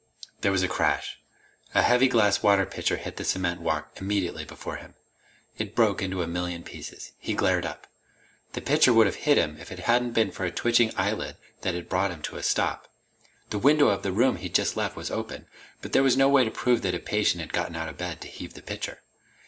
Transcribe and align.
There 0.39 0.51
was 0.51 0.63
a 0.63 0.67
crash. 0.67 1.19
A 1.75 1.83
heavy 1.83 2.07
glass 2.07 2.41
water 2.41 2.65
pitcher 2.65 2.95
hit 2.97 3.17
the 3.17 3.23
cement 3.23 3.61
walk 3.61 3.91
immediately 4.01 4.43
before 4.43 4.77
him. 4.77 4.95
It 5.59 5.75
broke 5.75 6.01
into 6.01 6.23
a 6.23 6.27
million 6.27 6.63
pieces. 6.63 7.11
He 7.19 7.35
glared 7.35 7.67
up. 7.67 7.85
The 8.53 8.61
pitcher 8.61 8.93
would 8.95 9.05
have 9.05 9.17
hit 9.29 9.37
him 9.37 9.57
if 9.59 9.71
it 9.71 9.81
hadn't 9.81 10.13
been 10.13 10.31
for 10.31 10.43
a 10.43 10.49
twitching 10.49 10.91
eyelid 10.97 11.37
that 11.61 11.75
had 11.75 11.87
brought 11.87 12.09
him 12.09 12.23
to 12.23 12.37
a 12.37 12.41
stop. 12.41 12.91
The 13.51 13.59
window 13.59 13.89
of 13.89 14.01
the 14.01 14.11
room 14.11 14.37
he'd 14.37 14.55
just 14.55 14.75
left 14.75 14.95
was 14.95 15.11
open, 15.11 15.45
but 15.83 15.93
there 15.93 16.01
was 16.01 16.17
no 16.17 16.29
way 16.29 16.45
to 16.45 16.49
prove 16.49 16.81
that 16.81 16.95
a 16.95 16.99
patient 16.99 17.39
had 17.41 17.53
gotten 17.53 17.75
out 17.75 17.87
of 17.87 17.99
bed 17.99 18.21
to 18.21 18.27
heave 18.27 18.55
the 18.55 18.63
pitcher. 18.63 19.03